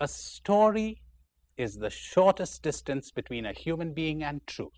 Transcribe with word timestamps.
A 0.00 0.08
story 0.08 1.00
is 1.56 1.78
the 1.78 1.90
shortest 1.90 2.62
distance 2.62 3.10
between 3.12 3.46
a 3.46 3.52
human 3.52 3.92
being 3.94 4.22
and 4.22 4.44
truth. 4.46 4.72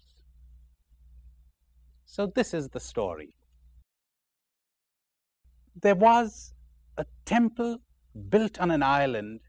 So, 2.04 2.26
this 2.26 2.52
is 2.52 2.68
the 2.68 2.80
story. 2.80 3.34
There 5.74 5.94
was 5.94 6.54
a 6.96 7.06
temple 7.24 7.78
built 8.28 8.58
on 8.58 8.70
an 8.70 8.82
island 8.82 9.40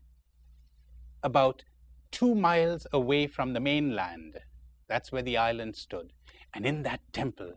about 1.24 1.64
two 2.12 2.34
miles 2.34 2.88
away 2.92 3.28
from 3.28 3.54
the 3.54 3.60
mainland. 3.60 4.40
That's 4.88 5.12
where 5.12 5.22
the 5.22 5.38
island 5.38 5.76
stood. 5.76 6.14
And 6.54 6.66
in 6.66 6.84
that 6.84 7.02
temple, 7.14 7.54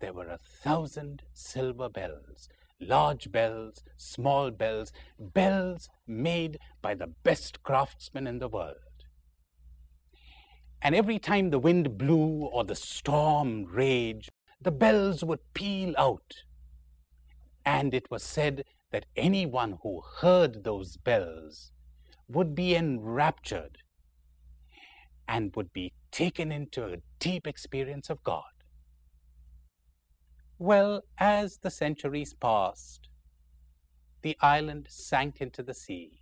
there 0.00 0.12
were 0.12 0.28
a 0.28 0.38
thousand 0.38 1.22
silver 1.32 1.88
bells, 1.88 2.48
large 2.80 3.30
bells, 3.30 3.82
small 3.96 4.50
bells, 4.50 4.92
bells 5.18 5.88
made 6.06 6.58
by 6.82 6.94
the 6.94 7.06
best 7.06 7.62
craftsmen 7.62 8.26
in 8.26 8.38
the 8.38 8.48
world. 8.48 8.76
And 10.82 10.94
every 10.94 11.18
time 11.18 11.50
the 11.50 11.58
wind 11.58 11.98
blew 11.98 12.44
or 12.44 12.64
the 12.64 12.74
storm 12.74 13.66
raged, 13.66 14.30
the 14.60 14.70
bells 14.70 15.22
would 15.22 15.40
peal 15.54 15.94
out. 15.98 16.34
And 17.64 17.92
it 17.92 18.10
was 18.10 18.22
said 18.22 18.64
that 18.90 19.06
anyone 19.14 19.78
who 19.82 20.02
heard 20.20 20.64
those 20.64 20.96
bells 20.96 21.72
would 22.28 22.54
be 22.54 22.74
enraptured 22.74 23.78
and 25.28 25.54
would 25.54 25.72
be 25.72 25.92
taken 26.10 26.50
into 26.50 26.86
a 26.86 26.96
deep 27.18 27.46
experience 27.46 28.10
of 28.10 28.22
God. 28.24 28.44
Well, 30.62 31.04
as 31.16 31.56
the 31.56 31.70
centuries 31.70 32.34
passed, 32.34 33.08
the 34.20 34.36
island 34.42 34.88
sank 34.90 35.40
into 35.40 35.62
the 35.62 35.72
sea, 35.72 36.20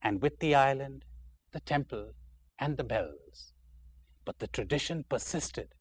and 0.00 0.22
with 0.22 0.38
the 0.38 0.54
island, 0.54 1.04
the 1.50 1.58
temple 1.58 2.12
and 2.60 2.76
the 2.76 2.84
bells. 2.84 3.54
But 4.24 4.38
the 4.38 4.46
tradition 4.46 5.04
persisted 5.08 5.74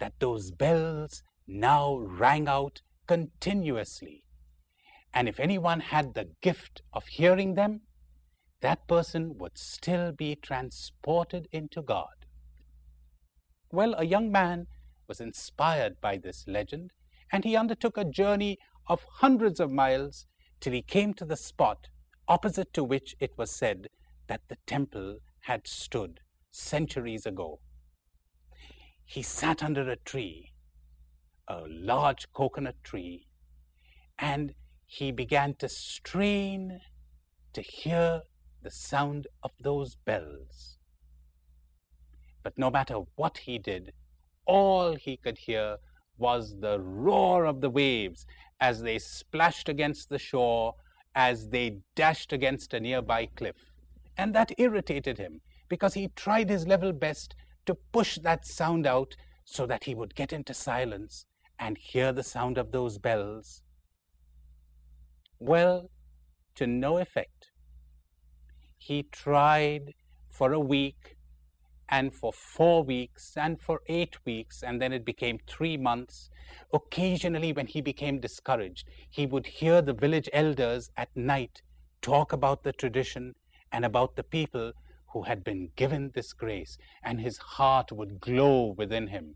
that 0.00 0.18
those 0.18 0.50
bells 0.50 1.22
now 1.46 1.96
rang 1.96 2.48
out 2.48 2.82
continuously. 3.06 4.24
And 5.14 5.28
if 5.28 5.38
anyone 5.38 5.78
had 5.78 6.14
the 6.14 6.30
gift 6.42 6.82
of 6.92 7.06
hearing 7.06 7.54
them, 7.54 7.82
that 8.62 8.88
person 8.88 9.38
would 9.38 9.56
still 9.56 10.10
be 10.10 10.34
transported 10.34 11.46
into 11.52 11.82
God. 11.82 12.26
Well, 13.70 13.94
a 13.96 14.04
young 14.04 14.32
man 14.32 14.66
was 15.08 15.20
inspired 15.20 16.00
by 16.00 16.16
this 16.16 16.44
legend, 16.46 16.92
and 17.32 17.44
he 17.44 17.56
undertook 17.56 17.96
a 17.96 18.04
journey 18.04 18.58
of 18.86 19.06
hundreds 19.16 19.60
of 19.60 19.70
miles 19.70 20.26
till 20.60 20.72
he 20.72 20.82
came 20.82 21.14
to 21.14 21.24
the 21.24 21.36
spot 21.36 21.88
opposite 22.28 22.72
to 22.74 22.84
which 22.84 23.16
it 23.20 23.32
was 23.38 23.50
said 23.50 23.88
that 24.26 24.42
the 24.48 24.58
temple 24.66 25.18
had 25.40 25.66
stood 25.66 26.20
centuries 26.50 27.24
ago. 27.24 27.60
He 29.04 29.22
sat 29.22 29.62
under 29.62 29.88
a 29.88 29.96
tree, 29.96 30.52
a 31.48 31.62
large 31.66 32.30
coconut 32.32 32.76
tree, 32.84 33.26
and 34.18 34.54
he 34.86 35.10
began 35.12 35.54
to 35.54 35.68
strain 35.68 36.80
to 37.54 37.62
hear 37.62 38.22
the 38.62 38.70
sound 38.70 39.26
of 39.42 39.52
those 39.60 39.96
bells. 39.96 40.76
But 42.42 42.58
no 42.58 42.70
matter 42.70 42.96
what 43.16 43.38
he 43.38 43.58
did, 43.58 43.92
all 44.48 44.96
he 44.96 45.16
could 45.16 45.38
hear 45.38 45.76
was 46.16 46.56
the 46.58 46.80
roar 46.80 47.44
of 47.44 47.60
the 47.60 47.70
waves 47.70 48.26
as 48.60 48.82
they 48.82 48.98
splashed 48.98 49.68
against 49.68 50.08
the 50.08 50.18
shore, 50.18 50.74
as 51.14 51.50
they 51.50 51.76
dashed 51.94 52.32
against 52.32 52.74
a 52.74 52.80
nearby 52.80 53.26
cliff. 53.36 53.72
And 54.16 54.34
that 54.34 54.52
irritated 54.58 55.18
him 55.18 55.40
because 55.68 55.94
he 55.94 56.08
tried 56.16 56.50
his 56.50 56.66
level 56.66 56.92
best 56.92 57.36
to 57.66 57.76
push 57.92 58.18
that 58.18 58.44
sound 58.44 58.86
out 58.86 59.14
so 59.44 59.66
that 59.66 59.84
he 59.84 59.94
would 59.94 60.14
get 60.14 60.32
into 60.32 60.54
silence 60.54 61.26
and 61.58 61.78
hear 61.78 62.12
the 62.12 62.22
sound 62.22 62.58
of 62.58 62.72
those 62.72 62.98
bells. 62.98 63.62
Well, 65.38 65.90
to 66.56 66.66
no 66.66 66.98
effect. 66.98 67.50
He 68.76 69.04
tried 69.04 69.92
for 70.30 70.52
a 70.52 70.60
week 70.60 71.17
and 71.88 72.14
for 72.14 72.32
four 72.32 72.82
weeks 72.82 73.36
and 73.36 73.60
for 73.60 73.80
eight 73.86 74.24
weeks, 74.24 74.62
and 74.62 74.80
then 74.80 74.92
it 74.92 75.04
became 75.04 75.38
three 75.46 75.76
months. 75.76 76.30
Occasionally, 76.72 77.52
when 77.52 77.66
he 77.66 77.80
became 77.80 78.20
discouraged, 78.20 78.88
he 79.08 79.26
would 79.26 79.46
hear 79.46 79.80
the 79.80 79.92
village 79.92 80.28
elders 80.32 80.90
at 80.96 81.14
night 81.16 81.62
talk 82.02 82.32
about 82.32 82.62
the 82.62 82.72
tradition 82.72 83.34
and 83.72 83.84
about 83.84 84.16
the 84.16 84.22
people 84.22 84.72
who 85.12 85.22
had 85.22 85.42
been 85.42 85.70
given 85.76 86.10
this 86.14 86.32
grace, 86.32 86.76
and 87.02 87.20
his 87.20 87.38
heart 87.38 87.90
would 87.90 88.20
glow 88.20 88.74
within 88.76 89.08
him. 89.08 89.34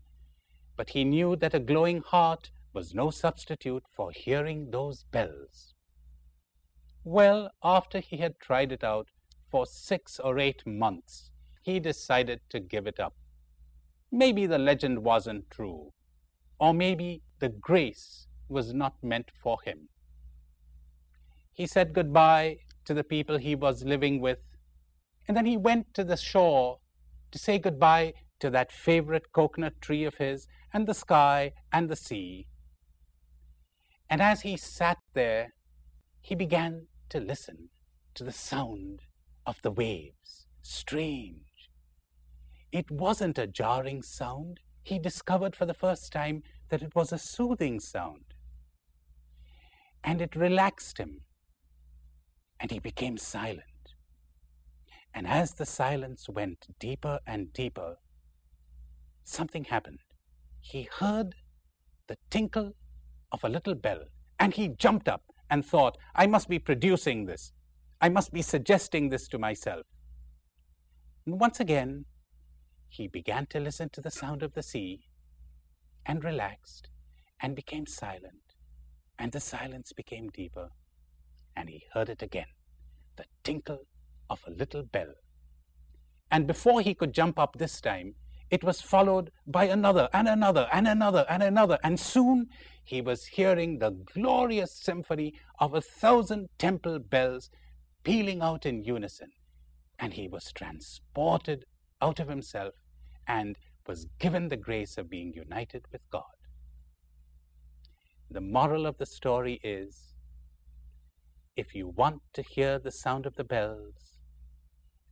But 0.75 0.91
he 0.91 1.03
knew 1.03 1.35
that 1.37 1.55
a 1.55 1.59
glowing 1.59 2.01
heart 2.01 2.51
was 2.73 2.93
no 2.93 3.09
substitute 3.09 3.83
for 3.95 4.11
hearing 4.11 4.71
those 4.71 5.03
bells. 5.03 5.73
Well, 7.03 7.51
after 7.63 7.99
he 7.99 8.17
had 8.17 8.39
tried 8.39 8.71
it 8.71 8.83
out 8.83 9.09
for 9.49 9.65
six 9.65 10.19
or 10.19 10.39
eight 10.39 10.65
months, 10.65 11.31
he 11.63 11.79
decided 11.79 12.41
to 12.49 12.59
give 12.59 12.85
it 12.85 12.99
up. 12.99 13.15
Maybe 14.11 14.45
the 14.45 14.59
legend 14.59 15.03
wasn't 15.03 15.49
true, 15.49 15.91
or 16.59 16.73
maybe 16.73 17.23
the 17.39 17.49
grace 17.49 18.27
was 18.47 18.73
not 18.73 18.93
meant 19.01 19.31
for 19.41 19.57
him. 19.65 19.89
He 21.51 21.65
said 21.65 21.93
goodbye 21.93 22.57
to 22.85 22.93
the 22.93 23.03
people 23.03 23.37
he 23.37 23.55
was 23.55 23.83
living 23.83 24.21
with 24.21 24.37
and 25.27 25.37
then 25.37 25.45
he 25.45 25.57
went 25.57 25.93
to 25.93 26.03
the 26.03 26.17
shore 26.17 26.79
to 27.31 27.39
say 27.39 27.57
goodbye 27.57 28.13
to 28.39 28.49
that 28.49 28.71
favorite 28.71 29.31
coconut 29.31 29.79
tree 29.81 30.03
of 30.03 30.15
his, 30.15 30.47
and 30.73 30.85
the 30.85 30.93
sky 30.93 31.53
and 31.71 31.89
the 31.89 31.95
sea. 31.95 32.47
And 34.09 34.21
as 34.21 34.41
he 34.41 34.57
sat 34.57 34.97
there, 35.13 35.53
he 36.21 36.35
began 36.35 36.87
to 37.09 37.19
listen 37.19 37.69
to 38.15 38.23
the 38.23 38.31
sound 38.31 39.03
of 39.45 39.61
the 39.61 39.71
waves. 39.71 40.45
Strange. 40.61 41.52
It 42.73 42.89
wasn't 42.89 43.37
a 43.37 43.45
jarring 43.45 44.01
sound. 44.01 44.59
He 44.81 44.97
discovered 44.97 45.55
for 45.55 45.67
the 45.67 45.75
first 45.75 46.11
time 46.11 46.41
that 46.69 46.81
it 46.81 46.95
was 46.95 47.13
a 47.13 47.19
soothing 47.19 47.79
sound. 47.79 48.33
And 50.03 50.19
it 50.19 50.35
relaxed 50.35 50.97
him. 50.97 51.21
And 52.59 52.71
he 52.71 52.79
became 52.79 53.17
silent. 53.17 53.61
And 55.13 55.27
as 55.27 55.53
the 55.53 55.67
silence 55.67 56.27
went 56.27 56.65
deeper 56.79 57.19
and 57.27 57.53
deeper, 57.53 57.97
something 59.23 59.65
happened. 59.65 59.99
He 60.59 60.89
heard 60.99 61.35
the 62.07 62.17
tinkle 62.31 62.71
of 63.31 63.43
a 63.43 63.49
little 63.49 63.75
bell, 63.75 64.05
and 64.39 64.51
he 64.55 64.69
jumped 64.69 65.07
up 65.07 65.21
and 65.47 65.63
thought, 65.63 65.95
I 66.15 66.25
must 66.25 66.49
be 66.49 66.57
producing 66.57 67.25
this. 67.25 67.51
I 68.01 68.09
must 68.09 68.33
be 68.33 68.41
suggesting 68.41 69.09
this 69.09 69.27
to 69.27 69.37
myself. 69.37 69.85
And 71.27 71.39
once 71.39 71.59
again, 71.59 72.05
he 72.93 73.07
began 73.07 73.47
to 73.47 73.59
listen 73.59 73.89
to 73.89 74.01
the 74.01 74.11
sound 74.11 74.43
of 74.43 74.53
the 74.53 74.61
sea 74.61 75.07
and 76.05 76.23
relaxed 76.23 76.89
and 77.41 77.55
became 77.55 77.87
silent. 77.87 78.53
And 79.17 79.31
the 79.31 79.39
silence 79.39 79.93
became 79.93 80.29
deeper, 80.29 80.69
and 81.55 81.69
he 81.69 81.85
heard 81.93 82.09
it 82.09 82.21
again 82.21 82.51
the 83.15 83.25
tinkle 83.43 83.87
of 84.29 84.43
a 84.45 84.51
little 84.51 84.83
bell. 84.83 85.13
And 86.29 86.45
before 86.45 86.81
he 86.81 86.93
could 86.93 87.13
jump 87.13 87.39
up 87.39 87.55
this 87.57 87.81
time, 87.81 88.13
it 88.51 88.63
was 88.63 88.79
followed 88.81 89.31
by 89.47 89.65
another 89.65 90.07
and 90.13 90.27
another 90.27 90.67
and 90.71 90.87
another 90.87 91.25
and 91.27 91.41
another. 91.41 91.79
And 91.83 91.99
soon 91.99 92.47
he 92.83 93.01
was 93.01 93.25
hearing 93.25 93.79
the 93.79 93.89
glorious 93.91 94.75
symphony 94.75 95.33
of 95.59 95.73
a 95.73 95.81
thousand 95.81 96.49
temple 96.59 96.99
bells 96.99 97.49
pealing 98.03 98.41
out 98.43 98.67
in 98.67 98.83
unison. 98.83 99.31
And 99.97 100.13
he 100.13 100.27
was 100.27 100.51
transported 100.51 101.65
out 102.01 102.19
of 102.19 102.27
himself 102.27 102.73
and 103.27 103.57
was 103.87 104.07
given 104.19 104.49
the 104.49 104.57
grace 104.57 104.97
of 104.97 105.09
being 105.09 105.33
united 105.33 105.85
with 105.91 106.01
God. 106.11 106.23
The 108.29 108.41
moral 108.41 108.85
of 108.85 108.97
the 108.97 109.05
story 109.05 109.59
is 109.63 110.13
if 111.55 111.75
you 111.75 111.87
want 111.87 112.21
to 112.33 112.41
hear 112.41 112.79
the 112.79 112.91
sound 112.91 113.25
of 113.25 113.35
the 113.35 113.43
bells, 113.43 114.17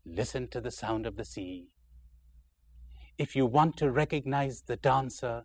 listen 0.05 0.47
to 0.47 0.61
the 0.61 0.71
sound 0.71 1.05
of 1.05 1.15
the 1.15 1.25
sea. 1.25 1.67
If 3.17 3.35
you 3.35 3.45
want 3.45 3.77
to 3.77 3.91
recognize 3.91 4.63
the 4.63 4.75
dancer, 4.75 5.43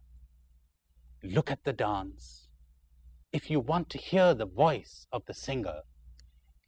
look 1.23 1.51
at 1.51 1.65
the 1.65 1.75
dance. 1.75 2.49
If 3.33 3.51
you 3.51 3.61
want 3.61 3.91
to 3.91 3.99
hear 3.99 4.33
the 4.33 4.47
voice 4.47 5.07
of 5.13 5.27
the 5.27 5.35
singer, 5.35 5.81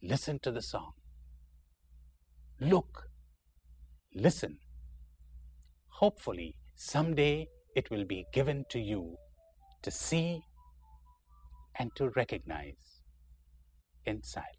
listen 0.03 0.37
to 0.39 0.51
the 0.51 0.61
song. 0.61 0.91
Look, 2.59 3.09
listen. 4.13 4.59
Hopefully, 5.99 6.55
someday 6.77 7.49
it 7.75 7.91
will 7.91 8.05
be 8.05 8.25
given 8.31 8.63
to 8.69 8.79
you 8.79 9.17
to 9.81 9.91
see 9.91 10.41
and 11.77 11.93
to 11.97 12.09
recognize 12.11 13.01
in 14.05 14.23
silence. 14.23 14.58